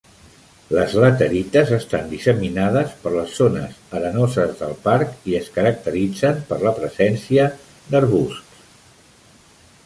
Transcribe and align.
Les 0.75 0.93
laterites 1.01 1.73
estan 1.75 2.07
disseminades 2.13 2.95
per 3.03 3.11
les 3.17 3.35
zones 3.41 3.75
arenoses 3.99 4.57
del 4.63 4.73
parc 4.87 5.13
i 5.33 5.37
es 5.41 5.53
caracteritzen 5.59 6.41
per 6.49 6.59
la 6.65 6.73
presència 6.81 7.47
d'arbusts. 7.93 8.67